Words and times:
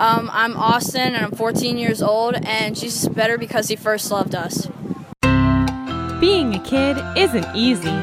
Um, 0.00 0.30
I'm 0.32 0.56
Austin 0.56 1.14
and 1.14 1.16
I'm 1.16 1.32
14 1.32 1.76
years 1.76 2.02
old, 2.02 2.36
and 2.44 2.76
Jesus 2.76 3.02
is 3.02 3.08
better 3.08 3.36
because 3.36 3.66
he 3.66 3.74
first 3.74 4.12
loved 4.12 4.36
us. 4.36 4.68
Being 6.20 6.54
a 6.54 6.62
kid 6.64 6.96
isn't 7.16 7.46
easy. 7.52 7.96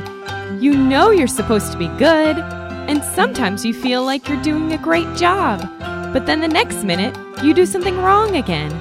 You 0.60 0.76
know 0.76 1.12
you're 1.12 1.28
supposed 1.28 1.71
to 1.71 1.78
be 1.78 1.88
good, 1.97 2.38
and 2.38 3.02
sometimes 3.02 3.63
you 3.63 3.73
feel 3.73 4.04
like 4.04 4.28
you're 4.28 4.42
doing 4.42 4.73
a 4.73 4.78
great 4.78 5.08
job, 5.16 5.62
but 6.12 6.26
then 6.26 6.42
the 6.42 6.50
next 6.50 6.84
minute, 6.84 7.18
you 7.42 7.54
do 7.54 7.66
something 7.66 7.98
wrong 8.00 8.36
again. 8.36 8.72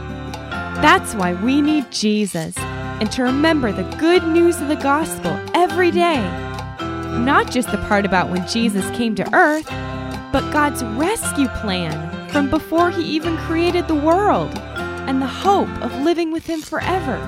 That's 0.83 1.15
why 1.15 1.35
we 1.35 1.63
need 1.63 1.93
Jesus, 1.93 2.59
and 2.59 3.13
to 3.13 3.23
remember 3.23 3.71
the 3.71 3.89
good 3.97 4.27
news 4.27 4.61
of 4.61 4.67
the 4.67 4.75
gospel 4.75 5.39
every 5.55 5.93
day. 5.93 6.21
Not 7.21 7.49
just 7.49 7.71
the 7.71 7.79
part 7.87 8.05
about 8.05 8.31
when 8.31 8.45
Jesus 8.49 8.85
came 8.97 9.15
to 9.15 9.35
earth, 9.35 9.69
but 10.33 10.53
God's 10.53 10.83
rescue 10.83 11.47
plan 11.47 12.14
from 12.35 12.51
before 12.51 12.91
he 12.91 13.01
even 13.05 13.37
created 13.37 13.87
the 13.87 13.95
world, 13.95 14.53
and 15.07 15.23
the 15.23 15.27
hope 15.27 15.69
of 15.81 15.95
living 16.01 16.33
with 16.33 16.45
him 16.45 16.61
forever, 16.61 17.25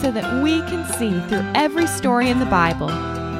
so 0.00 0.10
that 0.10 0.42
we 0.42 0.60
can 0.60 0.82
see 0.94 1.20
through 1.28 1.46
every 1.54 1.86
story 1.86 2.30
in 2.30 2.38
the 2.38 2.46
Bible 2.46 2.88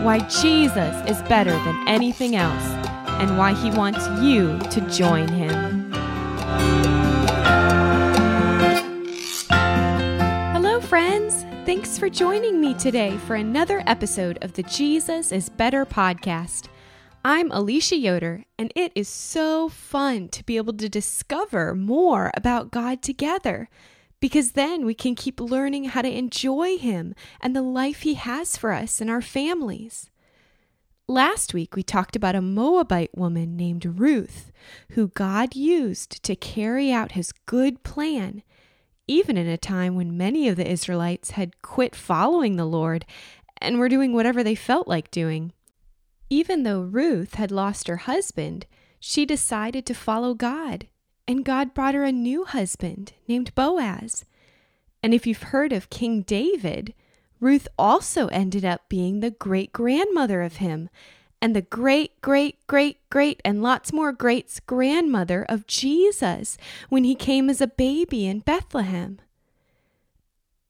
why 0.04 0.18
Jesus 0.28 0.94
is 1.08 1.22
better 1.22 1.52
than 1.52 1.88
anything 1.88 2.36
else 2.36 2.66
and 3.18 3.38
why 3.38 3.54
he 3.54 3.70
wants 3.70 4.06
you 4.22 4.58
to 4.72 4.82
join 4.90 5.26
him. 5.26 5.90
Hello, 10.52 10.82
friends. 10.82 11.46
Thanks 11.64 11.98
for 11.98 12.10
joining 12.10 12.60
me 12.60 12.74
today 12.74 13.16
for 13.26 13.36
another 13.36 13.82
episode 13.86 14.36
of 14.44 14.52
the 14.52 14.64
Jesus 14.64 15.32
is 15.32 15.48
Better 15.48 15.86
podcast. 15.86 16.68
I'm 17.26 17.50
Alicia 17.52 17.96
Yoder, 17.96 18.44
and 18.58 18.70
it 18.76 18.92
is 18.94 19.08
so 19.08 19.70
fun 19.70 20.28
to 20.28 20.44
be 20.44 20.58
able 20.58 20.74
to 20.74 20.90
discover 20.90 21.74
more 21.74 22.30
about 22.36 22.70
God 22.70 23.00
together 23.00 23.70
because 24.20 24.52
then 24.52 24.84
we 24.84 24.92
can 24.92 25.14
keep 25.14 25.40
learning 25.40 25.84
how 25.84 26.02
to 26.02 26.14
enjoy 26.14 26.76
Him 26.76 27.14
and 27.40 27.56
the 27.56 27.62
life 27.62 28.02
He 28.02 28.12
has 28.12 28.58
for 28.58 28.72
us 28.72 29.00
and 29.00 29.08
our 29.08 29.22
families. 29.22 30.10
Last 31.08 31.54
week, 31.54 31.74
we 31.74 31.82
talked 31.82 32.14
about 32.14 32.34
a 32.34 32.42
Moabite 32.42 33.16
woman 33.16 33.56
named 33.56 33.98
Ruth, 33.98 34.52
who 34.90 35.08
God 35.08 35.56
used 35.56 36.22
to 36.24 36.36
carry 36.36 36.92
out 36.92 37.12
His 37.12 37.32
good 37.46 37.82
plan, 37.82 38.42
even 39.08 39.38
in 39.38 39.46
a 39.46 39.56
time 39.56 39.94
when 39.94 40.18
many 40.18 40.46
of 40.46 40.56
the 40.56 40.70
Israelites 40.70 41.30
had 41.30 41.62
quit 41.62 41.96
following 41.96 42.56
the 42.56 42.66
Lord 42.66 43.06
and 43.62 43.78
were 43.78 43.88
doing 43.88 44.12
whatever 44.12 44.44
they 44.44 44.54
felt 44.54 44.86
like 44.86 45.10
doing. 45.10 45.54
Even 46.30 46.62
though 46.62 46.80
Ruth 46.80 47.34
had 47.34 47.50
lost 47.50 47.88
her 47.88 47.98
husband, 47.98 48.66
she 48.98 49.26
decided 49.26 49.84
to 49.86 49.94
follow 49.94 50.34
God, 50.34 50.86
and 51.28 51.44
God 51.44 51.74
brought 51.74 51.94
her 51.94 52.04
a 52.04 52.12
new 52.12 52.44
husband 52.44 53.12
named 53.28 53.54
Boaz. 53.54 54.24
And 55.02 55.12
if 55.12 55.26
you've 55.26 55.42
heard 55.44 55.72
of 55.72 55.90
King 55.90 56.22
David, 56.22 56.94
Ruth 57.40 57.68
also 57.78 58.28
ended 58.28 58.64
up 58.64 58.88
being 58.88 59.20
the 59.20 59.30
great 59.30 59.72
grandmother 59.72 60.40
of 60.40 60.56
him, 60.56 60.88
and 61.42 61.54
the 61.54 61.60
great, 61.60 62.18
great, 62.22 62.66
great, 62.66 62.98
great, 63.10 63.42
and 63.44 63.62
lots 63.62 63.92
more 63.92 64.12
greats 64.12 64.60
grandmother 64.60 65.44
of 65.46 65.66
Jesus 65.66 66.56
when 66.88 67.04
he 67.04 67.14
came 67.14 67.50
as 67.50 67.60
a 67.60 67.66
baby 67.66 68.26
in 68.26 68.38
Bethlehem. 68.38 69.20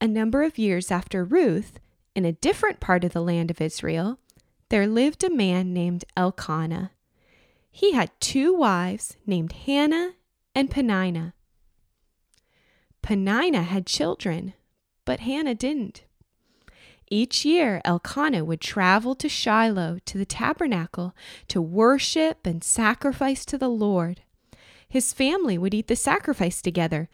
A 0.00 0.08
number 0.08 0.42
of 0.42 0.58
years 0.58 0.91
after 0.91 1.22
Ruth, 1.22 1.78
in 2.16 2.24
a 2.24 2.33
different 2.33 2.80
part 2.80 3.05
of 3.05 3.12
the 3.12 3.22
land 3.22 3.52
of 3.52 3.61
Israel, 3.61 4.18
there 4.68 4.86
lived 4.86 5.22
a 5.24 5.30
man 5.30 5.72
named 5.72 6.04
Elkanah. 6.16 6.92
He 7.70 7.92
had 7.92 8.10
two 8.20 8.54
wives 8.54 9.16
named 9.26 9.52
Hannah 9.52 10.12
and 10.54 10.70
Peninnah. 10.70 11.34
Peninnah 13.02 13.64
had 13.64 13.86
children, 13.86 14.54
but 15.04 15.20
Hannah 15.20 15.54
didn't. 15.54 16.04
Each 17.10 17.44
year, 17.44 17.82
Elkanah 17.84 18.44
would 18.44 18.61
travel 18.61 19.14
to 19.16 19.28
Shiloh 19.28 19.98
to 20.06 20.18
the 20.18 20.24
tabernacle 20.24 21.14
to 21.48 21.60
worship 21.60 22.46
and 22.46 22.64
sacrifice 22.64 23.44
to 23.44 23.58
the 23.58 23.68
Lord. 23.68 24.22
His 24.89 25.12
family 25.12 25.58
would 25.58 25.74
eat 25.74 25.89
the 25.89 25.96
sacrifice 25.96 26.62
together, 26.62 27.08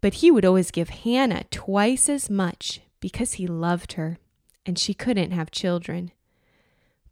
but 0.00 0.14
he 0.14 0.30
would 0.30 0.44
always 0.44 0.70
give 0.70 0.88
Hannah 0.88 1.44
twice 1.50 2.08
as 2.08 2.30
much 2.30 2.80
because 3.00 3.34
he 3.34 3.46
loved 3.46 3.94
her 3.94 4.18
and 4.64 4.78
she 4.78 4.94
couldn't 4.94 5.32
have 5.32 5.50
children. 5.50 6.12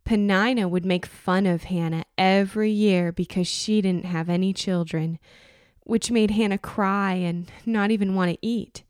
Peninnah 0.06 0.69
would 0.69 0.87
make 0.87 1.05
fun 1.05 1.47
of 1.47 1.65
Hannah 1.65 2.05
every 2.17 2.71
year 2.71 3.11
because 3.11 3.49
she 3.49 3.83
didn't 3.83 4.05
have 4.05 4.31
any 4.31 4.53
children, 4.53 5.19
which 5.81 6.12
made 6.12 6.31
Hannah 6.31 6.59
cry 6.59 7.15
and 7.15 7.50
not 7.67 7.91
even 7.91 8.15
want 8.15 8.31
to 8.31 8.39
eat. 8.41 8.84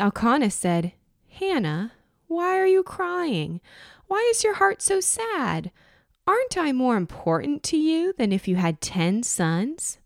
Elkanah 0.00 0.50
said, 0.50 0.94
Hannah, 1.28 1.92
why 2.28 2.58
are 2.58 2.66
you 2.66 2.82
crying? 2.82 3.60
Why 4.06 4.26
is 4.30 4.42
your 4.42 4.54
heart 4.54 4.80
so 4.80 5.00
sad? 5.00 5.70
Aren't 6.26 6.56
I 6.56 6.72
more 6.72 6.96
important 6.96 7.62
to 7.64 7.76
you 7.76 8.14
than 8.16 8.32
if 8.32 8.48
you 8.48 8.56
had 8.56 8.80
ten 8.80 9.22
sons? 9.22 9.98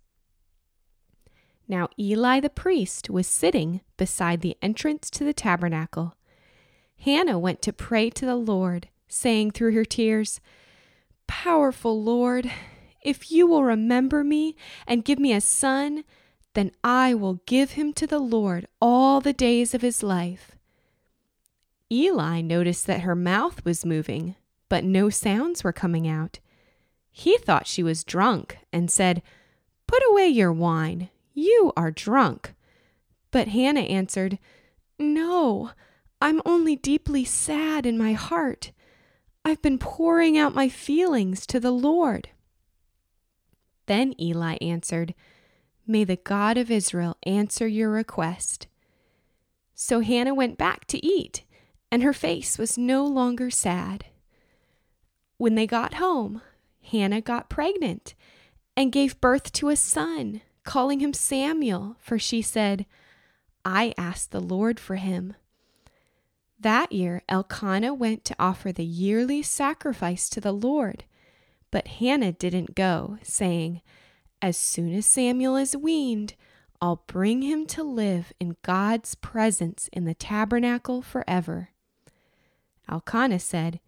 Now 1.69 1.89
Eli 1.97 2.41
the 2.41 2.51
priest 2.51 3.11
was 3.11 3.29
sitting 3.29 3.81
beside 3.97 4.41
the 4.41 4.57
entrance 4.61 5.09
to 5.11 5.23
the 5.23 5.33
tabernacle. 5.33 6.17
Hannah 6.99 7.39
went 7.39 7.63
to 7.63 7.73
pray 7.73 8.11
to 8.11 8.27
the 8.27 8.35
Lord 8.35 8.89
saying 9.11 9.51
through 9.51 9.75
her 9.75 9.85
tears, 9.85 10.41
Powerful 11.27 12.03
Lord, 12.03 12.51
if 13.03 13.31
you 13.31 13.47
will 13.47 13.65
remember 13.65 14.25
me 14.25 14.57
and 14.87 15.05
give 15.05 15.19
me 15.19 15.33
a 15.33 15.41
son, 15.41 16.05
then 16.55 16.73
I 16.83 17.15
will 17.15 17.41
give 17.47 17.73
him 17.73 17.93
to 17.95 18.07
the 18.07 18.19
Lord 18.19 18.67
all 18.81 19.21
the 19.21 19.33
days 19.33 19.75
of 19.75 19.83
his 19.83 20.03
life. 20.03 20.57
Eli 21.93 22.41
noticed 22.41 22.87
that 22.87 23.01
her 23.01 23.15
mouth 23.17 23.65
was 23.65 23.85
moving, 23.85 24.37
but 24.69 24.85
no 24.85 25.11
sounds 25.11 25.65
were 25.65 25.73
coming 25.73 26.07
out. 26.07 26.41
He 27.11 27.37
thought 27.39 27.67
she 27.67 27.83
was 27.83 28.05
drunk 28.05 28.59
and 28.73 28.91
said, 28.91 29.23
Put 29.87 30.03
away 30.11 30.29
your 30.29 30.53
wine. 30.53 31.11
You 31.35 31.73
are 31.77 31.91
drunk. 31.91 32.55
But 33.31 33.49
Hannah 33.49 33.81
answered, 33.81 34.39
No, 34.99 35.71
I'm 36.21 36.41
only 36.45 36.77
deeply 36.77 37.25
sad 37.25 37.87
in 37.87 37.99
my 37.99 38.13
heart. 38.13 38.73
I've 39.45 39.63
been 39.63 39.79
pouring 39.79 40.37
out 40.37 40.55
my 40.55 40.69
feelings 40.69 41.47
to 41.47 41.61
the 41.61 41.71
Lord. 41.71 42.29
Then 43.87 44.15
Eli 44.21 44.57
answered, 44.61 45.15
May 45.87 46.05
the 46.05 46.17
God 46.17 46.57
of 46.57 46.71
Israel 46.71 47.17
answer 47.25 47.67
your 47.67 47.91
request. 47.91 48.69
So 49.75 50.01
Hannah 50.01 50.35
went 50.35 50.59
back 50.59 50.87
to 50.89 51.05
eat, 51.05 51.45
and 51.91 52.03
her 52.03 52.13
face 52.13 52.59
was 52.59 52.77
no 52.77 53.05
longer 53.07 53.51
sad. 53.51 54.05
When 55.39 55.55
they 55.55 55.67
got 55.67 55.95
home, 55.95 56.43
Hannah 56.83 57.23
got 57.23 57.49
pregnant 57.49 58.15
and 58.77 58.93
gave 58.93 59.21
birth 59.21 59.53
to 59.53 59.71
a 59.71 59.77
son, 59.77 60.43
calling 60.65 61.01
him 61.01 61.15
Samuel, 61.15 61.97
for 61.99 62.19
she 62.19 62.43
said, 62.43 62.85
I 63.65 63.95
asked 63.97 64.31
the 64.31 64.41
Lord 64.41 64.79
for 64.79 64.97
him. 64.97 65.35
That 66.61 66.93
year, 66.93 67.23
Elkanah 67.27 67.95
went 67.95 68.25
to 68.27 68.37
offer 68.39 68.71
the 68.71 68.85
yearly 68.85 69.43
sacrifice 69.43 70.29
to 70.29 70.43
the 70.43 70.53
Lord. 70.53 71.05
But 71.71 71.89
Hannah 71.89 72.33
didn't 72.33 72.75
go, 72.75 73.17
saying, 73.23 73.81
As 74.43 74.59
soon 74.59 74.93
as 74.95 75.07
Samuel 75.07 75.57
is 75.57 75.75
weaned, 75.75 76.35
I'll 76.83 77.05
bring 77.07 77.41
him 77.43 77.65
to 77.69 77.83
live 77.83 78.33
in 78.39 78.57
God's 78.63 79.15
presence 79.15 79.89
in 79.93 80.05
the 80.05 80.15
tabernacle 80.15 81.01
forever. 81.01 81.71
Elkanah 82.91 83.39
said, 83.39 83.81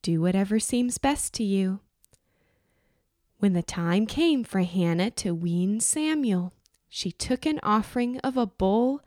Do 0.00 0.22
whatever 0.22 0.58
seems 0.58 0.96
best 0.96 1.34
to 1.34 1.44
you. 1.44 1.80
When 3.38 3.52
the 3.52 3.62
time 3.62 4.06
came 4.06 4.44
for 4.44 4.60
Hannah 4.60 5.10
to 5.10 5.34
wean 5.34 5.80
Samuel, 5.80 6.54
she 6.88 7.10
took 7.10 7.44
an 7.44 7.60
offering 7.62 8.18
of 8.20 8.36
a 8.36 8.46
bull, 8.46 9.02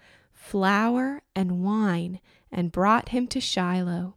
flour, 0.45 1.23
and 1.35 1.63
wine 1.63 2.19
and 2.51 2.71
brought 2.71 3.09
him 3.09 3.25
to 3.25 3.41
Shiloh. 3.41 4.15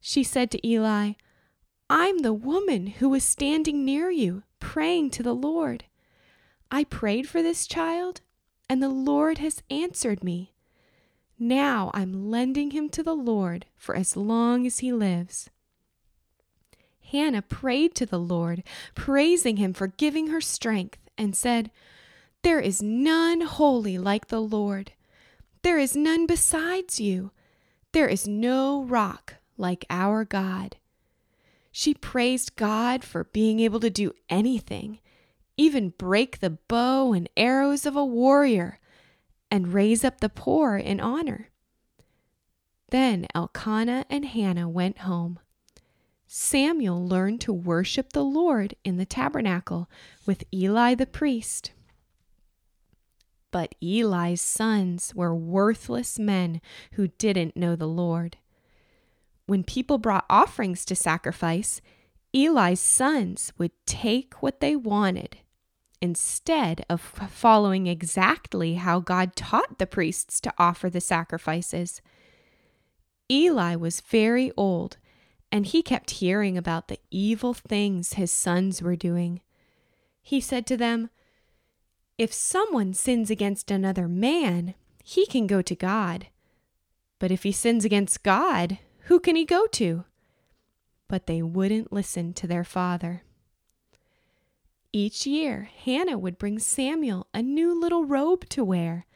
She 0.00 0.24
said 0.24 0.50
to 0.50 0.66
Eli, 0.66 1.12
I'm 1.90 2.20
the 2.20 2.32
woman 2.32 2.86
who 2.86 3.10
was 3.10 3.22
standing 3.22 3.84
near 3.84 4.10
you, 4.10 4.44
praying 4.60 5.10
to 5.10 5.22
the 5.22 5.34
Lord. 5.34 5.84
I 6.70 6.84
prayed 6.84 7.28
for 7.28 7.42
this 7.42 7.66
child, 7.66 8.22
and 8.66 8.82
the 8.82 8.88
Lord 8.88 9.38
has 9.38 9.62
answered 9.68 10.24
me. 10.24 10.54
Now 11.38 11.90
I'm 11.92 12.30
lending 12.30 12.70
him 12.70 12.88
to 12.88 13.02
the 13.02 13.14
Lord 13.14 13.66
for 13.76 13.94
as 13.94 14.16
long 14.16 14.66
as 14.66 14.78
he 14.78 14.90
lives. 14.90 15.50
Hannah 17.10 17.42
prayed 17.42 17.94
to 17.96 18.06
the 18.06 18.18
Lord, 18.18 18.62
praising 18.94 19.58
him 19.58 19.74
for 19.74 19.88
giving 19.88 20.28
her 20.28 20.40
strength, 20.40 20.98
and 21.18 21.36
said, 21.36 21.70
There 22.42 22.60
is 22.60 22.80
none 22.80 23.42
holy 23.42 23.98
like 23.98 24.28
the 24.28 24.40
Lord. 24.40 24.92
There 25.62 25.78
is 25.78 25.96
none 25.96 26.26
besides 26.26 27.00
you. 27.00 27.30
There 27.92 28.08
is 28.08 28.26
no 28.26 28.82
rock 28.82 29.36
like 29.56 29.84
our 29.88 30.24
God. 30.24 30.76
She 31.70 31.94
praised 31.94 32.56
God 32.56 33.04
for 33.04 33.24
being 33.24 33.60
able 33.60 33.80
to 33.80 33.90
do 33.90 34.12
anything, 34.28 34.98
even 35.56 35.90
break 35.90 36.40
the 36.40 36.58
bow 36.68 37.12
and 37.12 37.28
arrows 37.36 37.86
of 37.86 37.96
a 37.96 38.04
warrior, 38.04 38.80
and 39.50 39.72
raise 39.72 40.04
up 40.04 40.20
the 40.20 40.28
poor 40.28 40.76
in 40.76 41.00
honor. 41.00 41.50
Then 42.90 43.26
Elkanah 43.34 44.04
and 44.10 44.24
Hannah 44.26 44.68
went 44.68 44.98
home. 44.98 45.38
Samuel 46.26 47.06
learned 47.06 47.40
to 47.42 47.52
worship 47.52 48.12
the 48.12 48.24
Lord 48.24 48.74
in 48.84 48.96
the 48.96 49.06
tabernacle 49.06 49.88
with 50.26 50.44
Eli 50.52 50.94
the 50.94 51.06
priest. 51.06 51.72
But 53.52 53.76
Eli's 53.80 54.40
sons 54.40 55.14
were 55.14 55.34
worthless 55.34 56.18
men 56.18 56.60
who 56.92 57.06
didn't 57.06 57.56
know 57.56 57.76
the 57.76 57.86
Lord. 57.86 58.38
When 59.46 59.62
people 59.62 59.98
brought 59.98 60.24
offerings 60.28 60.84
to 60.86 60.96
sacrifice, 60.96 61.80
Eli's 62.34 62.80
sons 62.80 63.52
would 63.58 63.72
take 63.86 64.42
what 64.42 64.60
they 64.60 64.74
wanted 64.74 65.38
instead 66.00 66.84
of 66.90 67.00
following 67.00 67.86
exactly 67.86 68.74
how 68.74 68.98
God 68.98 69.36
taught 69.36 69.78
the 69.78 69.86
priests 69.86 70.40
to 70.40 70.52
offer 70.58 70.90
the 70.90 71.00
sacrifices. 71.00 72.02
Eli 73.30 73.76
was 73.76 74.00
very 74.00 74.50
old, 74.56 74.96
and 75.52 75.66
he 75.66 75.80
kept 75.82 76.12
hearing 76.12 76.58
about 76.58 76.88
the 76.88 76.98
evil 77.10 77.54
things 77.54 78.14
his 78.14 78.32
sons 78.32 78.82
were 78.82 78.96
doing. 78.96 79.42
He 80.22 80.40
said 80.40 80.66
to 80.66 80.76
them, 80.76 81.10
If 82.18 82.32
someone 82.32 82.94
sins 82.94 83.30
against 83.30 83.70
another 83.70 84.06
man, 84.06 84.74
he 85.02 85.26
can 85.26 85.46
go 85.46 85.62
to 85.62 85.74
God. 85.74 86.26
But 87.18 87.30
if 87.30 87.42
he 87.42 87.52
sins 87.52 87.84
against 87.84 88.22
God, 88.22 88.78
who 89.04 89.18
can 89.18 89.36
he 89.36 89.44
go 89.44 89.66
to? 89.68 90.04
But 91.08 91.26
they 91.26 91.42
wouldn't 91.42 91.92
listen 91.92 92.32
to 92.34 92.46
their 92.46 92.64
father. 92.64 93.22
Each 94.92 95.26
year, 95.26 95.70
Hannah 95.84 96.18
would 96.18 96.38
bring 96.38 96.58
Samuel 96.58 97.26
a 97.32 97.42
new 97.42 97.78
little 97.78 98.04
robe 98.04 98.48
to 98.50 98.62
wear, 98.62 99.06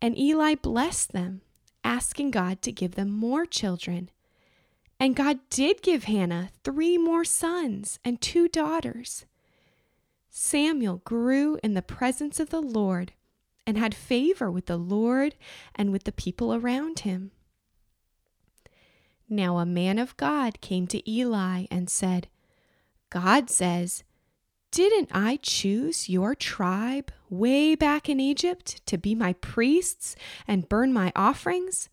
and 0.00 0.18
Eli 0.18 0.54
blessed 0.54 1.12
them, 1.12 1.42
asking 1.84 2.30
God 2.30 2.62
to 2.62 2.72
give 2.72 2.94
them 2.94 3.10
more 3.10 3.44
children. 3.44 4.10
And 4.98 5.14
God 5.14 5.40
did 5.50 5.82
give 5.82 6.04
Hannah 6.04 6.50
three 6.64 6.96
more 6.96 7.24
sons 7.24 7.98
and 8.04 8.20
two 8.20 8.48
daughters. 8.48 9.26
Samuel 10.30 11.02
grew 11.04 11.58
in 11.62 11.74
the 11.74 11.82
presence 11.82 12.38
of 12.38 12.50
the 12.50 12.62
Lord 12.62 13.12
and 13.66 13.76
had 13.76 13.94
favor 13.94 14.50
with 14.50 14.66
the 14.66 14.76
Lord 14.76 15.34
and 15.74 15.90
with 15.92 16.04
the 16.04 16.12
people 16.12 16.54
around 16.54 17.00
him. 17.00 17.32
Now 19.28 19.58
a 19.58 19.66
man 19.66 19.98
of 19.98 20.16
God 20.16 20.60
came 20.60 20.86
to 20.88 21.10
Eli 21.10 21.66
and 21.70 21.90
said, 21.90 22.28
God 23.10 23.50
says, 23.50 24.04
Didn't 24.70 25.10
I 25.12 25.36
choose 25.42 26.08
your 26.08 26.34
tribe 26.34 27.12
way 27.28 27.74
back 27.74 28.08
in 28.08 28.20
Egypt 28.20 28.84
to 28.86 28.98
be 28.98 29.14
my 29.14 29.34
priests 29.34 30.14
and 30.46 30.68
burn 30.68 30.92
my 30.92 31.12
offerings? 31.14 31.88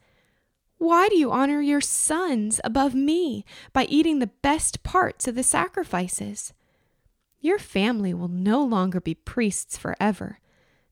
Why 0.78 1.10
do 1.10 1.18
you 1.18 1.32
honor 1.32 1.62
your 1.62 1.82
sons 1.82 2.62
above 2.64 2.94
me 2.94 3.46
by 3.74 3.86
eating 3.86 4.20
the 4.20 4.28
best 4.28 4.84
parts 4.84 5.28
of 5.28 5.34
the 5.34 5.44
sacrifices? 5.44 6.54
Your 7.40 7.60
family 7.60 8.14
will 8.14 8.28
no 8.28 8.64
longer 8.64 9.00
be 9.00 9.14
priests 9.14 9.78
forever. 9.78 10.40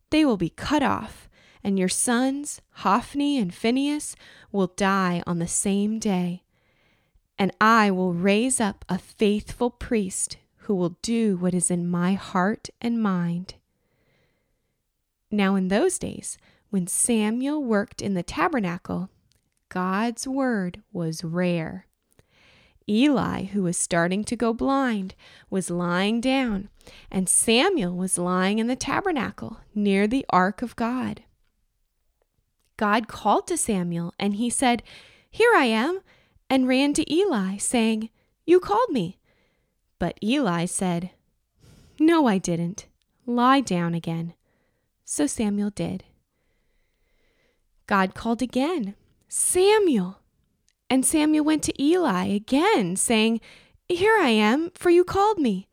They 0.10 0.26
will 0.26 0.38
be 0.38 0.50
cut 0.50 0.84
off 0.84 1.30
and 1.66 1.80
your 1.80 1.90
sons, 1.90 2.62
Hophni 2.74 3.40
and 3.40 3.52
Phinehas, 3.52 4.16
will 4.52 4.68
die 4.68 5.24
on 5.26 5.40
the 5.40 5.48
same 5.48 5.98
day. 5.98 6.44
And 7.40 7.52
I 7.60 7.90
will 7.90 8.14
raise 8.14 8.62
up 8.62 8.86
a 8.88 9.00
faithful 9.00 9.72
priest 9.72 10.38
who 10.58 10.76
will 10.76 11.00
do 11.02 11.38
what 11.38 11.56
is 11.56 11.72
in 11.72 11.90
my 11.90 12.14
heart 12.14 12.70
and 12.80 13.02
mind. 13.02 13.56
Now, 15.32 15.56
in 15.56 15.70
those 15.70 15.98
days, 15.98 16.38
when 16.70 16.86
Samuel 16.86 17.64
worked 17.64 18.00
in 18.00 18.14
the 18.14 18.22
tabernacle, 18.22 19.10
God's 19.70 20.28
word 20.28 20.84
was 20.94 21.24
rare. 21.24 21.88
Eli, 22.88 23.46
who 23.46 23.64
was 23.64 23.78
starting 23.78 24.24
to 24.24 24.36
go 24.36 24.54
blind, 24.54 25.16
was 25.50 25.70
lying 25.70 26.22
down, 26.22 26.70
and 27.10 27.28
Samuel 27.28 27.96
was 27.96 28.18
lying 28.18 28.60
in 28.60 28.68
the 28.68 28.76
tabernacle 28.76 29.58
near 29.74 30.08
the 30.08 30.26
ark 30.30 30.62
of 30.62 30.76
God. 30.76 31.24
God 32.78 33.08
called 33.08 33.48
to 33.48 33.58
Samuel, 33.58 34.14
and 34.20 34.36
he 34.36 34.50
said, 34.50 34.84
Here 35.30 35.54
I 35.56 35.66
am, 35.66 36.02
and 36.50 36.68
ran 36.68 36.94
to 36.94 37.14
Eli, 37.14 37.58
saying, 37.58 38.10
You 38.46 38.60
called 38.60 38.90
me. 38.90 39.18
But 39.98 40.20
Eli 40.22 40.66
said, 40.66 41.12
No, 42.00 42.28
I 42.28 42.38
didn't. 42.38 42.86
Lie 43.26 43.62
down 43.62 43.96
again. 43.96 44.34
So 45.04 45.26
Samuel 45.26 45.72
did. 45.72 46.04
God 47.88 48.14
called 48.14 48.42
again, 48.42 48.96
Samuel. 49.28 50.20
And 50.90 51.06
Samuel 51.06 51.46
went 51.46 51.64
to 51.64 51.84
Eli 51.84 52.26
again, 52.28 52.96
saying, 52.96 53.42
Here 53.90 54.18
I 54.20 54.30
am, 54.30 54.72
for 54.76 54.90
you 54.90 55.04
called 55.04 55.40
me. 55.40 55.68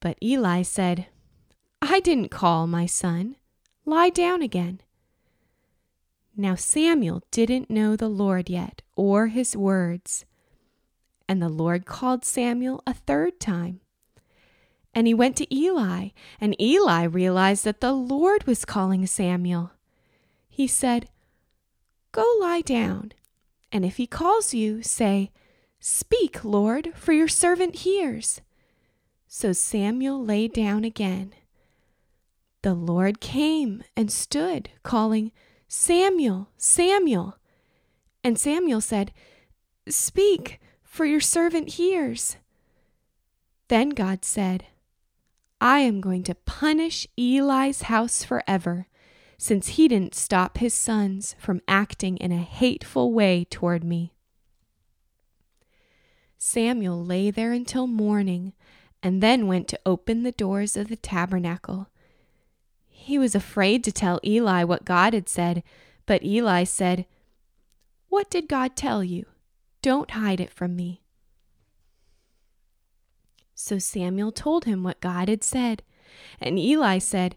But 0.00 0.18
Eli 0.22 0.62
said, 0.62 1.06
I 1.80 2.00
didn't 2.00 2.30
call, 2.30 2.66
my 2.66 2.86
son. 2.86 3.36
Lie 3.84 4.10
down 4.10 4.42
again. 4.42 4.80
Now 6.36 6.54
Samuel 6.54 7.22
didn't 7.30 7.70
know 7.70 7.96
the 7.96 8.08
Lord 8.08 8.48
yet, 8.48 8.82
or 8.96 9.26
his 9.26 9.56
words. 9.56 10.24
And 11.28 11.42
the 11.42 11.48
Lord 11.48 11.84
called 11.84 12.24
Samuel 12.24 12.82
a 12.86 12.94
third 12.94 13.40
time. 13.40 13.80
And 14.94 15.06
he 15.06 15.14
went 15.14 15.36
to 15.36 15.54
Eli, 15.54 16.10
and 16.40 16.60
Eli 16.60 17.04
realized 17.04 17.64
that 17.64 17.80
the 17.80 17.92
Lord 17.92 18.44
was 18.46 18.64
calling 18.64 19.06
Samuel. 19.06 19.72
He 20.48 20.66
said, 20.66 21.08
Go 22.12 22.26
lie 22.40 22.60
down, 22.60 23.12
and 23.72 23.84
if 23.84 23.96
he 23.96 24.06
calls 24.06 24.52
you, 24.52 24.82
say, 24.82 25.30
Speak, 25.80 26.44
Lord, 26.44 26.92
for 26.94 27.12
your 27.12 27.26
servant 27.26 27.76
hears. 27.76 28.40
So 29.26 29.52
Samuel 29.52 30.22
lay 30.22 30.46
down 30.46 30.84
again. 30.84 31.32
The 32.62 32.74
Lord 32.74 33.20
came 33.20 33.82
and 33.96 34.12
stood, 34.12 34.68
calling, 34.84 35.32
Samuel, 35.66 36.50
Samuel. 36.56 37.38
And 38.22 38.38
Samuel 38.38 38.80
said, 38.80 39.10
Speak, 39.88 40.60
for 40.84 41.04
your 41.04 41.20
servant 41.20 41.70
hears. 41.70 42.36
Then 43.68 43.88
God 43.88 44.24
said, 44.24 44.66
I 45.60 45.80
am 45.80 46.00
going 46.00 46.22
to 46.24 46.34
punish 46.34 47.06
Eli's 47.16 47.82
house 47.82 48.22
forever, 48.22 48.86
since 49.42 49.70
he 49.70 49.88
didn't 49.88 50.14
stop 50.14 50.58
his 50.58 50.72
sons 50.72 51.34
from 51.36 51.60
acting 51.66 52.16
in 52.18 52.30
a 52.30 52.36
hateful 52.36 53.12
way 53.12 53.44
toward 53.50 53.82
me. 53.82 54.14
Samuel 56.38 57.04
lay 57.04 57.28
there 57.28 57.50
until 57.50 57.88
morning, 57.88 58.52
and 59.02 59.20
then 59.20 59.48
went 59.48 59.66
to 59.66 59.80
open 59.84 60.22
the 60.22 60.30
doors 60.30 60.76
of 60.76 60.86
the 60.86 60.94
tabernacle. 60.94 61.88
He 62.86 63.18
was 63.18 63.34
afraid 63.34 63.82
to 63.82 63.90
tell 63.90 64.20
Eli 64.24 64.62
what 64.62 64.84
God 64.84 65.12
had 65.12 65.28
said, 65.28 65.64
but 66.06 66.22
Eli 66.22 66.62
said, 66.62 67.04
What 68.10 68.30
did 68.30 68.48
God 68.48 68.76
tell 68.76 69.02
you? 69.02 69.26
Don't 69.82 70.12
hide 70.12 70.38
it 70.38 70.52
from 70.52 70.76
me. 70.76 71.02
So 73.56 73.80
Samuel 73.80 74.30
told 74.30 74.66
him 74.66 74.84
what 74.84 75.00
God 75.00 75.28
had 75.28 75.42
said, 75.42 75.82
and 76.40 76.60
Eli 76.60 76.98
said, 76.98 77.34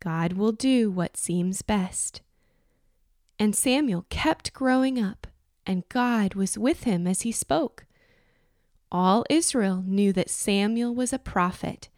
God 0.00 0.32
will 0.32 0.52
do 0.52 0.90
what 0.90 1.16
seems 1.16 1.62
best. 1.62 2.22
And 3.38 3.54
Samuel 3.54 4.06
kept 4.10 4.52
growing 4.52 5.02
up, 5.02 5.26
and 5.66 5.88
God 5.88 6.34
was 6.34 6.58
with 6.58 6.84
him 6.84 7.06
as 7.06 7.22
he 7.22 7.32
spoke. 7.32 7.86
All 8.92 9.24
Israel 9.30 9.84
knew 9.86 10.12
that 10.12 10.28
Samuel 10.28 10.94
was 10.94 11.12
a 11.12 11.18
prophet 11.18 11.88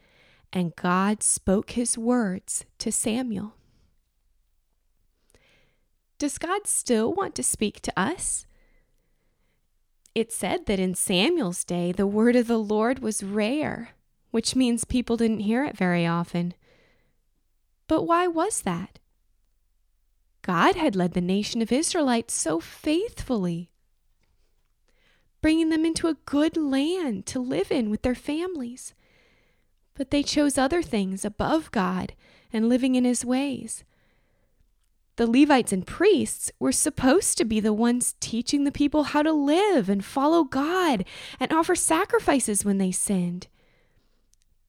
and 0.52 0.76
God 0.76 1.22
spoke 1.22 1.70
his 1.70 1.96
words 1.96 2.64
to 2.78 2.92
Samuel. 2.92 3.54
Does 6.18 6.38
God 6.38 6.66
still 6.66 7.12
want 7.12 7.34
to 7.36 7.42
speak 7.42 7.80
to 7.80 7.98
us? 7.98 8.46
It 10.14 10.30
said 10.30 10.66
that 10.66 10.78
in 10.78 10.94
Samuel's 10.94 11.64
day, 11.64 11.90
the 11.90 12.06
word 12.06 12.36
of 12.36 12.46
the 12.46 12.58
Lord 12.58 12.98
was 12.98 13.24
rare, 13.24 13.90
which 14.30 14.54
means 14.54 14.84
people 14.84 15.16
didn't 15.16 15.40
hear 15.40 15.64
it 15.64 15.76
very 15.76 16.06
often. 16.06 16.52
But 17.92 18.06
why 18.06 18.26
was 18.26 18.62
that? 18.62 19.00
God 20.40 20.76
had 20.76 20.96
led 20.96 21.12
the 21.12 21.20
nation 21.20 21.60
of 21.60 21.70
Israelites 21.70 22.32
so 22.32 22.58
faithfully, 22.58 23.70
bringing 25.42 25.68
them 25.68 25.84
into 25.84 26.08
a 26.08 26.16
good 26.24 26.56
land 26.56 27.26
to 27.26 27.38
live 27.38 27.70
in 27.70 27.90
with 27.90 28.00
their 28.00 28.14
families 28.14 28.94
but 29.94 30.10
they 30.10 30.22
chose 30.22 30.56
other 30.56 30.82
things 30.82 31.22
above 31.22 31.70
God 31.70 32.14
and 32.50 32.66
living 32.66 32.94
in 32.94 33.04
his 33.04 33.26
ways. 33.26 33.84
The 35.16 35.26
Levites 35.26 35.72
and 35.72 35.86
priests 35.86 36.50
were 36.58 36.72
supposed 36.72 37.36
to 37.38 37.44
be 37.44 37.60
the 37.60 37.74
ones 37.74 38.14
teaching 38.20 38.64
the 38.64 38.72
people 38.72 39.04
how 39.04 39.22
to 39.22 39.32
live 39.32 39.90
and 39.90 40.02
follow 40.02 40.44
God 40.44 41.04
and 41.38 41.52
offer 41.52 41.74
sacrifices 41.74 42.64
when 42.64 42.78
they 42.78 42.90
sinned. 42.90 43.48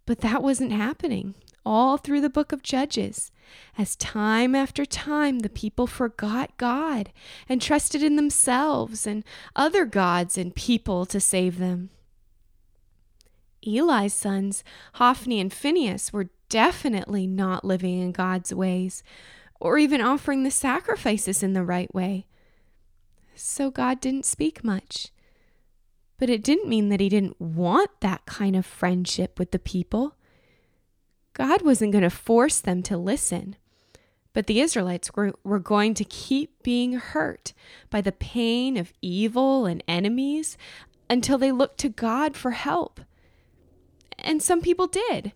But 0.06 0.20
that 0.20 0.44
wasn't 0.44 0.74
happening. 0.74 1.36
All 1.65 1.98
through 1.98 2.22
the 2.22 2.29
book 2.29 2.51
of 2.51 2.63
Judges, 2.63 3.32
as 3.77 3.96
time 3.96 4.55
after 4.55 4.86
time 4.86 5.39
the 5.39 5.50
people 5.50 5.88
forgot 5.88 6.58
God 6.58 7.12
and 7.48 7.62
trusted 7.62 8.03
in 8.03 8.15
themselves 8.15 9.08
and 9.08 9.24
other 9.55 9.86
gods 9.86 10.38
and 10.38 10.55
people 10.55 11.05
to 11.05 11.20
save 11.20 11.58
them. 11.58 11.89
Eli's 13.65 14.13
sons, 14.13 14.63
Hophni 14.96 15.39
and 15.39 15.53
Phinehas, 15.53 16.12
were 16.12 16.29
definitely 16.50 17.25
not 17.25 17.63
living 17.63 18.00
in 18.00 18.12
God's 18.12 18.53
ways 18.53 19.03
or 19.60 19.77
even 19.77 20.01
offering 20.01 20.43
the 20.43 20.51
sacrifices 20.51 21.41
in 21.41 21.53
the 21.53 21.63
right 21.63 21.93
way. 21.96 22.27
So 23.36 23.72
God 23.72 24.01
didn't 24.01 24.25
speak 24.25 24.63
much. 24.63 25.08
But 26.20 26.29
it 26.29 26.43
didn't 26.43 26.70
mean 26.70 26.89
that 26.89 27.00
he 27.00 27.10
didn't 27.10 27.39
want 27.41 27.89
that 28.01 28.25
kind 28.25 28.55
of 28.55 28.65
friendship 28.65 29.39
with 29.39 29.51
the 29.51 29.60
people. 29.60 30.15
God 31.34 31.62
wasn't 31.62 31.92
going 31.92 32.04
to 32.04 32.10
force 32.10 32.60
them 32.60 32.84
to 32.84 32.98
listen. 32.98 33.56
But 34.34 34.48
the 34.48 34.62
Israelites 34.62 35.12
were, 35.16 35.34
were 35.44 35.60
going 35.60 35.94
to 35.96 36.04
keep 36.04 36.63
being 36.63 36.94
hurt 36.94 37.54
by 37.90 38.02
the 38.02 38.12
pain 38.12 38.78
of 38.78 38.94
evil 39.02 39.66
and 39.66 39.84
enemies 39.88 40.58
until 41.10 41.38
they 41.38 41.52
looked 41.52 41.78
to 41.80 41.90
God 41.90 42.36
for 42.36 42.52
help. 42.52 43.00
And 44.18 44.42
some 44.42 44.62
people 44.62 44.88
did. 44.88 45.34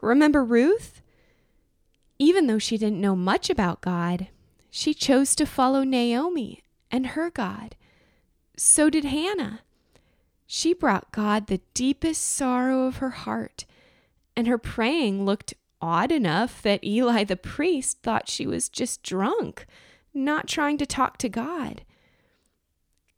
Remember 0.00 0.44
Ruth? 0.44 1.02
Even 2.18 2.46
though 2.46 2.58
she 2.58 2.78
didn't 2.78 3.00
know 3.00 3.16
much 3.16 3.50
about 3.50 3.80
God, 3.80 4.28
she 4.70 4.94
chose 4.94 5.34
to 5.34 5.46
follow 5.46 5.82
Naomi 5.82 6.62
and 6.90 7.08
her 7.08 7.30
God. 7.30 7.74
So 8.56 8.88
did 8.90 9.04
Hannah. 9.04 9.60
She 10.46 10.74
brought 10.74 11.12
God 11.12 11.46
the 11.46 11.60
deepest 11.74 12.22
sorrow 12.22 12.86
of 12.86 12.96
her 12.96 13.10
heart, 13.10 13.64
and 14.36 14.46
her 14.46 14.58
praying 14.58 15.24
looked 15.24 15.54
odd 15.80 16.12
enough 16.12 16.62
that 16.62 16.84
Eli 16.84 17.24
the 17.24 17.36
priest 17.36 17.98
thought 18.02 18.28
she 18.28 18.46
was 18.46 18.68
just 18.68 19.02
drunk, 19.02 19.66
not 20.14 20.46
trying 20.46 20.78
to 20.78 20.86
talk 20.86 21.18
to 21.18 21.28
God. 21.28 21.82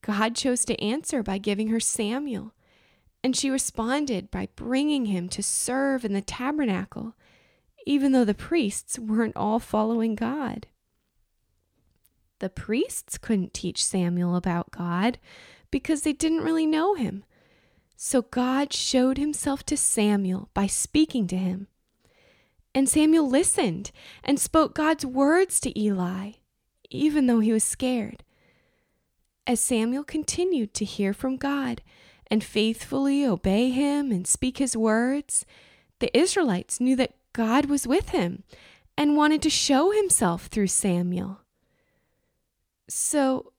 God 0.03 0.35
chose 0.35 0.65
to 0.67 0.81
answer 0.83 1.23
by 1.23 1.39
giving 1.39 1.69
her 1.69 1.81
Samuel, 1.81 2.53
and 3.23 3.37
she 3.37 3.51
responded 3.51 4.31
by 4.31 4.49
bringing 4.57 5.07
him 5.07 5.29
to 5.31 5.43
serve 5.43 6.05
in 6.05 6.13
the 6.13 6.21
tabernacle, 6.21 7.15
even 7.87 8.13
though 8.13 8.25
the 8.25 8.35
priests 8.35 8.99
weren't 8.99 9.37
all 9.37 9.59
following 9.59 10.15
God. 10.15 10.67
The 12.41 12.51
priests 12.51 13.17
couldn't 13.17 13.55
teach 13.55 13.85
Samuel 13.85 14.37
about 14.37 14.71
God 14.71 15.19
because 15.71 16.03
they 16.03 16.13
didn't 16.13 16.43
really 16.43 16.67
know 16.67 16.95
him. 16.95 17.25
So 17.97 18.23
God 18.23 18.73
showed 18.73 19.19
himself 19.19 19.65
to 19.67 19.77
Samuel 19.77 20.49
by 20.55 20.67
speaking 20.67 21.27
to 21.29 21.37
him. 21.37 21.69
And 22.75 22.89
Samuel 22.89 23.29
listened 23.29 23.93
and 24.25 24.39
spoke 24.39 24.75
God's 24.75 25.07
words 25.07 25.61
to 25.61 25.79
Eli, 25.79 26.33
even 26.91 27.27
though 27.27 27.41
he 27.41 27.53
was 27.53 27.65
scared. 27.65 28.25
As 29.47 29.61
Samuel 29.61 30.05
continued 30.05 30.75
to 30.75 30.85
hear 30.85 31.13
from 31.13 31.37
God, 31.37 31.83
and 32.29 32.43
faithfully 32.43 33.25
obey 33.25 33.71
him 33.71 34.11
and 34.11 34.27
speak 34.27 34.59
his 34.59 34.77
words, 34.77 35.45
the 35.99 36.17
Israelites 36.17 36.81
knew 36.81 36.97
that 36.97 37.15
God 37.33 37.67
was 37.67 37.87
with 37.87 38.11
him 38.11 38.43
and 38.97 39.17
wanted 39.17 39.43
to 39.43 39.51
show 39.51 39.91
himself 39.91 40.47
through 40.47 40.69
Samuel. 40.69 41.41
So, 42.89 43.53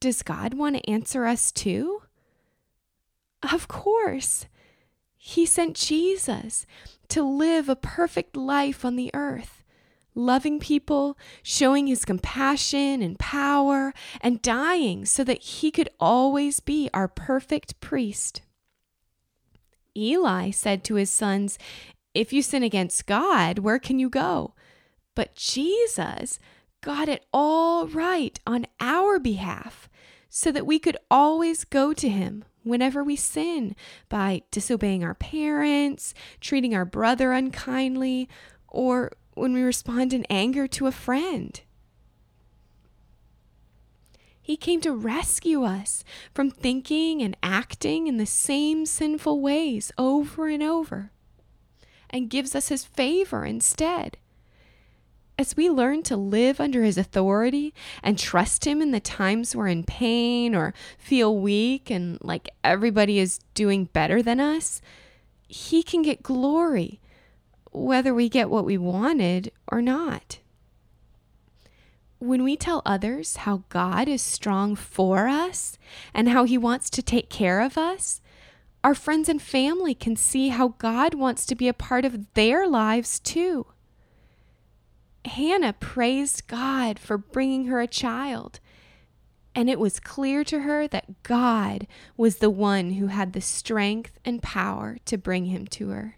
does 0.00 0.22
God 0.22 0.54
want 0.54 0.76
to 0.76 0.90
answer 0.90 1.26
us 1.26 1.52
too? 1.52 2.02
Of 3.52 3.68
course. 3.68 4.46
He 5.16 5.44
sent 5.44 5.76
Jesus 5.76 6.66
to 7.08 7.22
live 7.22 7.68
a 7.68 7.76
perfect 7.76 8.36
life 8.36 8.84
on 8.84 8.96
the 8.96 9.10
earth, 9.12 9.62
loving 10.14 10.60
people, 10.60 11.18
showing 11.42 11.86
his 11.86 12.04
compassion 12.04 13.02
and 13.02 13.18
power, 13.18 13.92
and 14.20 14.40
dying 14.40 15.04
so 15.04 15.24
that 15.24 15.42
he 15.42 15.70
could 15.70 15.88
always 15.98 16.60
be 16.60 16.88
our 16.94 17.08
perfect 17.08 17.80
priest. 17.80 18.42
Eli 19.96 20.50
said 20.50 20.84
to 20.84 20.94
his 20.94 21.10
sons, 21.10 21.58
If 22.14 22.32
you 22.32 22.42
sin 22.42 22.62
against 22.62 23.06
God, 23.06 23.58
where 23.58 23.78
can 23.78 23.98
you 23.98 24.08
go? 24.08 24.54
But 25.14 25.34
Jesus 25.34 26.38
got 26.80 27.08
it 27.08 27.26
all 27.32 27.86
right 27.88 28.38
on 28.46 28.66
our 28.80 29.18
behalf 29.18 29.88
so 30.28 30.50
that 30.52 30.66
we 30.66 30.78
could 30.78 30.96
always 31.10 31.64
go 31.64 31.92
to 31.92 32.08
him 32.08 32.44
whenever 32.62 33.02
we 33.02 33.16
sin 33.16 33.74
by 34.08 34.42
disobeying 34.50 35.02
our 35.04 35.14
parents, 35.14 36.14
treating 36.40 36.74
our 36.74 36.84
brother 36.84 37.32
unkindly, 37.32 38.28
or 38.68 39.12
when 39.34 39.52
we 39.52 39.62
respond 39.62 40.12
in 40.12 40.24
anger 40.28 40.66
to 40.66 40.86
a 40.86 40.92
friend. 40.92 41.62
He 44.42 44.56
came 44.56 44.80
to 44.80 44.92
rescue 44.92 45.62
us 45.62 46.02
from 46.34 46.50
thinking 46.50 47.22
and 47.22 47.36
acting 47.42 48.06
in 48.06 48.16
the 48.16 48.26
same 48.26 48.84
sinful 48.84 49.40
ways 49.40 49.92
over 49.96 50.48
and 50.48 50.62
over 50.62 51.12
and 52.08 52.28
gives 52.28 52.54
us 52.54 52.68
his 52.68 52.84
favor 52.84 53.44
instead. 53.44 54.18
As 55.40 55.56
we 55.56 55.70
learn 55.70 56.02
to 56.02 56.18
live 56.18 56.60
under 56.60 56.82
his 56.82 56.98
authority 56.98 57.72
and 58.02 58.18
trust 58.18 58.66
him 58.66 58.82
in 58.82 58.90
the 58.90 59.00
times 59.00 59.56
we're 59.56 59.68
in 59.68 59.84
pain 59.84 60.54
or 60.54 60.74
feel 60.98 61.34
weak 61.34 61.88
and 61.88 62.18
like 62.20 62.50
everybody 62.62 63.18
is 63.18 63.38
doing 63.54 63.86
better 63.86 64.22
than 64.22 64.38
us, 64.38 64.82
he 65.48 65.82
can 65.82 66.02
get 66.02 66.22
glory, 66.22 67.00
whether 67.72 68.12
we 68.12 68.28
get 68.28 68.50
what 68.50 68.66
we 68.66 68.76
wanted 68.76 69.50
or 69.66 69.80
not. 69.80 70.40
When 72.18 72.44
we 72.44 72.54
tell 72.54 72.82
others 72.84 73.36
how 73.36 73.62
God 73.70 74.08
is 74.08 74.20
strong 74.20 74.76
for 74.76 75.26
us 75.26 75.78
and 76.12 76.28
how 76.28 76.44
he 76.44 76.58
wants 76.58 76.90
to 76.90 77.02
take 77.02 77.30
care 77.30 77.62
of 77.62 77.78
us, 77.78 78.20
our 78.84 78.94
friends 78.94 79.26
and 79.26 79.40
family 79.40 79.94
can 79.94 80.16
see 80.16 80.48
how 80.48 80.74
God 80.76 81.14
wants 81.14 81.46
to 81.46 81.54
be 81.54 81.66
a 81.66 81.72
part 81.72 82.04
of 82.04 82.34
their 82.34 82.68
lives 82.68 83.18
too. 83.18 83.68
Hannah 85.24 85.74
praised 85.74 86.46
God 86.46 86.98
for 86.98 87.18
bringing 87.18 87.66
her 87.66 87.80
a 87.80 87.86
child. 87.86 88.60
And 89.54 89.68
it 89.68 89.80
was 89.80 90.00
clear 90.00 90.44
to 90.44 90.60
her 90.60 90.86
that 90.88 91.22
God 91.22 91.86
was 92.16 92.36
the 92.36 92.50
one 92.50 92.92
who 92.92 93.08
had 93.08 93.32
the 93.32 93.40
strength 93.40 94.18
and 94.24 94.42
power 94.42 94.98
to 95.06 95.18
bring 95.18 95.46
him 95.46 95.66
to 95.68 95.88
her. 95.88 96.16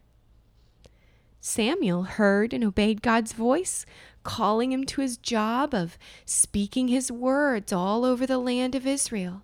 Samuel 1.40 2.04
heard 2.04 2.52
and 2.52 2.62
obeyed 2.62 3.02
God's 3.02 3.32
voice, 3.32 3.84
calling 4.22 4.70
him 4.70 4.84
to 4.84 5.00
his 5.00 5.16
job 5.16 5.74
of 5.74 5.98
speaking 6.24 6.88
his 6.88 7.10
words 7.10 7.72
all 7.72 8.04
over 8.04 8.26
the 8.26 8.38
land 8.38 8.74
of 8.74 8.86
Israel. 8.86 9.42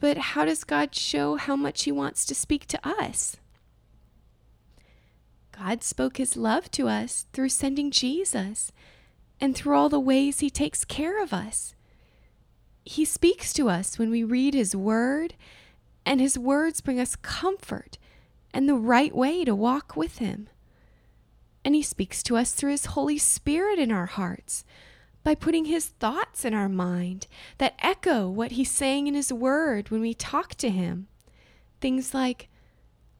But 0.00 0.16
how 0.16 0.46
does 0.46 0.64
God 0.64 0.94
show 0.94 1.36
how 1.36 1.54
much 1.54 1.84
he 1.84 1.92
wants 1.92 2.24
to 2.24 2.34
speak 2.34 2.66
to 2.66 2.88
us? 2.88 3.36
God 5.52 5.82
spoke 5.82 6.16
his 6.16 6.36
love 6.36 6.70
to 6.72 6.88
us 6.88 7.26
through 7.32 7.50
sending 7.50 7.90
Jesus 7.90 8.72
and 9.40 9.54
through 9.54 9.76
all 9.76 9.88
the 9.88 10.00
ways 10.00 10.40
he 10.40 10.50
takes 10.50 10.84
care 10.84 11.22
of 11.22 11.32
us. 11.32 11.74
He 12.84 13.04
speaks 13.04 13.52
to 13.54 13.68
us 13.68 13.98
when 13.98 14.10
we 14.10 14.24
read 14.24 14.54
his 14.54 14.74
word, 14.74 15.34
and 16.04 16.20
his 16.20 16.38
words 16.38 16.80
bring 16.80 16.98
us 16.98 17.16
comfort 17.16 17.98
and 18.52 18.68
the 18.68 18.74
right 18.74 19.14
way 19.14 19.44
to 19.44 19.54
walk 19.54 19.96
with 19.96 20.18
him. 20.18 20.48
And 21.64 21.74
he 21.74 21.82
speaks 21.82 22.22
to 22.24 22.36
us 22.36 22.52
through 22.52 22.70
his 22.70 22.86
Holy 22.86 23.18
Spirit 23.18 23.78
in 23.78 23.92
our 23.92 24.06
hearts 24.06 24.64
by 25.22 25.34
putting 25.34 25.66
his 25.66 25.88
thoughts 25.88 26.44
in 26.44 26.54
our 26.54 26.68
mind 26.68 27.26
that 27.58 27.74
echo 27.80 28.28
what 28.28 28.52
he's 28.52 28.70
saying 28.70 29.06
in 29.06 29.14
his 29.14 29.32
word 29.32 29.90
when 29.90 30.00
we 30.00 30.14
talk 30.14 30.54
to 30.56 30.70
him. 30.70 31.08
Things 31.80 32.14
like, 32.14 32.48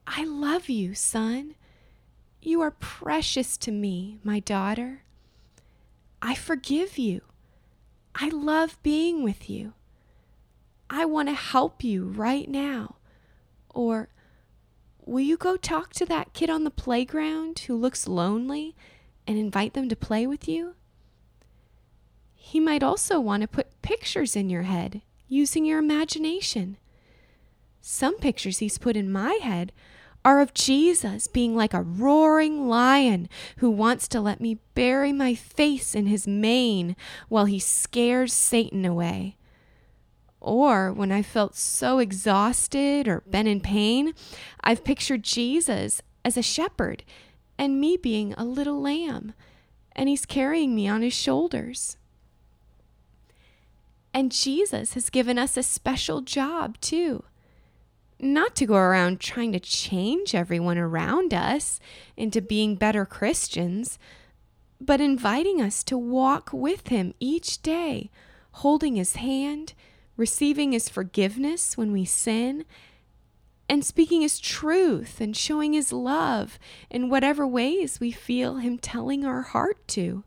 I 0.06 0.24
love 0.24 0.68
you, 0.68 0.94
son. 0.94 1.54
You 2.42 2.60
are 2.62 2.70
precious 2.70 3.56
to 3.58 3.70
me, 3.70 4.18
my 4.24 4.40
daughter. 4.40 5.02
I 6.22 6.34
forgive 6.34 6.96
you. 6.96 7.22
I 8.14 8.28
love 8.28 8.82
being 8.82 9.22
with 9.22 9.48
you. 9.50 9.74
I 10.88 11.04
want 11.04 11.28
to 11.28 11.34
help 11.34 11.84
you 11.84 12.04
right 12.04 12.48
now. 12.48 12.96
Or, 13.74 14.08
will 15.04 15.20
you 15.20 15.36
go 15.36 15.56
talk 15.56 15.92
to 15.94 16.06
that 16.06 16.32
kid 16.32 16.50
on 16.50 16.64
the 16.64 16.70
playground 16.70 17.60
who 17.60 17.76
looks 17.76 18.08
lonely 18.08 18.74
and 19.26 19.38
invite 19.38 19.74
them 19.74 19.88
to 19.88 19.96
play 19.96 20.26
with 20.26 20.48
you? 20.48 20.74
He 22.34 22.58
might 22.58 22.82
also 22.82 23.20
want 23.20 23.42
to 23.42 23.48
put 23.48 23.80
pictures 23.82 24.34
in 24.34 24.50
your 24.50 24.62
head 24.62 25.02
using 25.28 25.64
your 25.64 25.78
imagination. 25.78 26.78
Some 27.80 28.18
pictures 28.18 28.58
he's 28.58 28.78
put 28.78 28.96
in 28.96 29.12
my 29.12 29.34
head 29.34 29.72
are 30.24 30.40
of 30.40 30.54
Jesus 30.54 31.26
being 31.26 31.56
like 31.56 31.72
a 31.72 31.82
roaring 31.82 32.68
lion 32.68 33.28
who 33.58 33.70
wants 33.70 34.06
to 34.08 34.20
let 34.20 34.40
me 34.40 34.58
bury 34.74 35.12
my 35.12 35.34
face 35.34 35.94
in 35.94 36.06
his 36.06 36.26
mane 36.26 36.94
while 37.28 37.46
he 37.46 37.58
scares 37.58 38.32
Satan 38.32 38.84
away. 38.84 39.36
Or 40.40 40.92
when 40.92 41.12
I 41.12 41.22
felt 41.22 41.54
so 41.54 41.98
exhausted 41.98 43.06
or 43.06 43.22
been 43.28 43.46
in 43.46 43.60
pain, 43.60 44.14
I've 44.62 44.84
pictured 44.84 45.22
Jesus 45.22 46.02
as 46.24 46.36
a 46.36 46.42
shepherd 46.42 47.04
and 47.58 47.78
me 47.78 47.98
being 47.98 48.32
a 48.34 48.44
little 48.44 48.80
lamb, 48.80 49.34
and 49.94 50.08
He's 50.08 50.24
carrying 50.24 50.74
me 50.74 50.88
on 50.88 51.02
His 51.02 51.12
shoulders. 51.12 51.98
And 54.14 54.32
Jesus 54.32 54.94
has 54.94 55.10
given 55.10 55.38
us 55.38 55.58
a 55.58 55.62
special 55.62 56.22
job, 56.22 56.80
too. 56.80 57.24
Not 58.22 58.54
to 58.56 58.66
go 58.66 58.74
around 58.74 59.18
trying 59.18 59.52
to 59.52 59.60
change 59.60 60.34
everyone 60.34 60.76
around 60.76 61.32
us 61.32 61.80
into 62.18 62.42
being 62.42 62.74
better 62.74 63.06
Christians, 63.06 63.98
but 64.78 65.00
inviting 65.00 65.60
us 65.60 65.82
to 65.84 65.96
walk 65.96 66.50
with 66.52 66.88
Him 66.88 67.14
each 67.18 67.62
day, 67.62 68.10
holding 68.52 68.96
His 68.96 69.16
hand, 69.16 69.72
receiving 70.18 70.72
His 70.72 70.90
forgiveness 70.90 71.78
when 71.78 71.92
we 71.92 72.04
sin, 72.04 72.66
and 73.70 73.82
speaking 73.86 74.20
His 74.20 74.38
truth 74.38 75.18
and 75.18 75.34
showing 75.34 75.72
His 75.72 75.90
love 75.90 76.58
in 76.90 77.08
whatever 77.08 77.46
ways 77.46 78.00
we 78.00 78.10
feel 78.10 78.56
Him 78.56 78.76
telling 78.76 79.24
our 79.24 79.42
heart 79.42 79.88
to. 79.88 80.24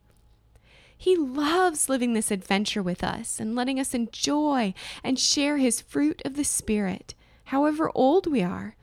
He 0.97 1.15
loves 1.15 1.89
living 1.89 2.13
this 2.13 2.31
adventure 2.31 2.81
with 2.81 3.03
us 3.03 3.39
and 3.39 3.55
letting 3.55 3.79
us 3.79 3.93
enjoy 3.93 4.73
and 5.03 5.19
share 5.19 5.57
His 5.57 5.79
fruit 5.79 6.23
of 6.25 6.37
the 6.37 6.45
Spirit, 6.45 7.13
however 7.45 7.91
old 7.93 8.27
we 8.27 8.41
are. 8.41 8.75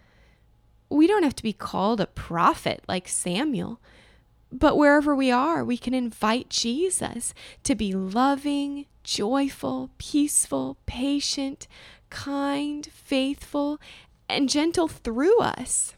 We 0.88 1.06
don't 1.06 1.22
have 1.22 1.36
to 1.36 1.42
be 1.42 1.52
called 1.52 2.00
a 2.00 2.06
prophet 2.06 2.82
like 2.88 3.08
Samuel, 3.08 3.80
but 4.52 4.76
wherever 4.76 5.14
we 5.14 5.30
are, 5.30 5.64
we 5.64 5.76
can 5.76 5.94
invite 5.94 6.50
Jesus 6.50 7.32
to 7.62 7.74
be 7.74 7.92
loving, 7.92 8.86
joyful, 9.04 9.90
peaceful, 9.98 10.76
patient, 10.86 11.68
kind, 12.10 12.86
faithful, 12.92 13.80
and 14.28 14.48
gentle 14.48 14.88
through 14.88 15.38
us. 15.40 15.94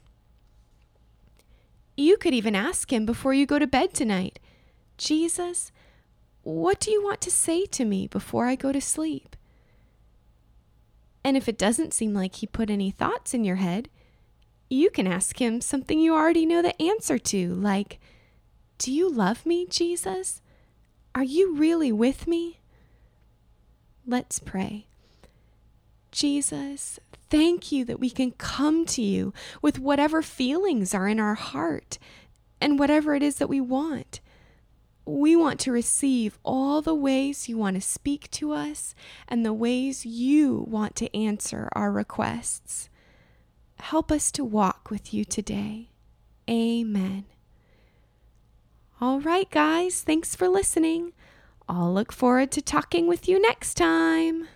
You 1.96 2.16
could 2.16 2.34
even 2.34 2.54
ask 2.54 2.92
Him 2.92 3.06
before 3.06 3.34
you 3.34 3.46
go 3.46 3.58
to 3.58 3.66
bed 3.66 3.94
tonight 3.94 4.38
Jesus, 4.98 5.72
what 6.42 6.78
do 6.78 6.90
you 6.90 7.02
want 7.02 7.20
to 7.22 7.30
say 7.30 7.66
to 7.66 7.84
me 7.84 8.06
before 8.06 8.46
I 8.46 8.54
go 8.54 8.72
to 8.72 8.80
sleep? 8.80 9.36
And 11.24 11.36
if 11.36 11.48
it 11.48 11.58
doesn't 11.58 11.94
seem 11.94 12.14
like 12.14 12.36
he 12.36 12.46
put 12.46 12.70
any 12.70 12.90
thoughts 12.90 13.34
in 13.34 13.44
your 13.44 13.56
head, 13.56 13.88
you 14.68 14.90
can 14.90 15.06
ask 15.06 15.40
him 15.40 15.60
something 15.60 15.98
you 15.98 16.14
already 16.14 16.46
know 16.46 16.62
the 16.62 16.80
answer 16.80 17.18
to, 17.18 17.54
like, 17.54 18.00
Do 18.78 18.92
you 18.92 19.10
love 19.10 19.44
me, 19.46 19.66
Jesus? 19.66 20.40
Are 21.14 21.22
you 21.22 21.54
really 21.54 21.92
with 21.92 22.26
me? 22.26 22.60
Let's 24.06 24.38
pray. 24.38 24.86
Jesus, 26.10 26.98
thank 27.30 27.70
you 27.70 27.84
that 27.84 28.00
we 28.00 28.10
can 28.10 28.32
come 28.32 28.84
to 28.86 29.02
you 29.02 29.32
with 29.60 29.78
whatever 29.78 30.22
feelings 30.22 30.94
are 30.94 31.08
in 31.08 31.20
our 31.20 31.34
heart 31.34 31.98
and 32.60 32.78
whatever 32.78 33.14
it 33.14 33.22
is 33.22 33.36
that 33.36 33.48
we 33.48 33.60
want. 33.60 34.20
We 35.04 35.34
want 35.34 35.58
to 35.60 35.72
receive 35.72 36.38
all 36.44 36.80
the 36.80 36.94
ways 36.94 37.48
you 37.48 37.58
want 37.58 37.74
to 37.74 37.80
speak 37.80 38.30
to 38.32 38.52
us 38.52 38.94
and 39.26 39.44
the 39.44 39.52
ways 39.52 40.06
you 40.06 40.64
want 40.68 40.94
to 40.96 41.16
answer 41.16 41.68
our 41.72 41.90
requests. 41.90 42.88
Help 43.80 44.12
us 44.12 44.30
to 44.32 44.44
walk 44.44 44.90
with 44.90 45.12
you 45.12 45.24
today. 45.24 45.88
Amen. 46.48 47.24
All 49.00 49.20
right, 49.20 49.50
guys, 49.50 50.02
thanks 50.02 50.36
for 50.36 50.48
listening. 50.48 51.12
I'll 51.68 51.92
look 51.92 52.12
forward 52.12 52.52
to 52.52 52.62
talking 52.62 53.08
with 53.08 53.28
you 53.28 53.42
next 53.42 53.74
time. 53.74 54.46